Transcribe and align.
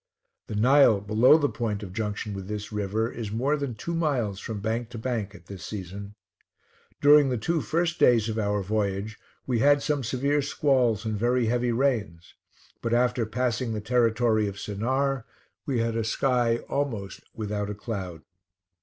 The 0.47 0.55
Nile, 0.55 0.99
below 0.99 1.37
the 1.37 1.47
point 1.47 1.83
of 1.83 1.93
junction 1.93 2.33
with 2.33 2.47
this 2.47 2.71
river, 2.73 3.11
is 3.11 3.31
more 3.31 3.55
than 3.55 3.75
two 3.75 3.93
miles 3.93 4.39
from 4.39 4.59
bank 4.59 4.89
to 4.89 4.97
bank, 4.97 5.35
at 5.35 5.45
this 5.45 5.63
season. 5.63 6.15
During 7.01 7.29
the 7.29 7.37
two 7.37 7.61
first 7.61 7.99
days 7.99 8.27
of 8.27 8.39
our 8.39 8.63
voyage, 8.63 9.19
we 9.45 9.59
had 9.59 9.83
some 9.83 10.03
severe 10.03 10.41
squalls 10.41 11.05
and 11.05 11.15
very 11.15 11.45
heavy 11.45 11.71
rains; 11.71 12.33
but 12.81 12.95
after 12.95 13.27
passing 13.27 13.73
the 13.73 13.79
territory 13.79 14.47
of 14.47 14.57
Sennaar, 14.57 15.23
we 15.67 15.77
had 15.81 15.95
a 15.95 16.03
sky 16.03 16.57
almost 16.67 17.21
without 17.35 17.69
a 17.69 17.75
cloud. 17.75 18.23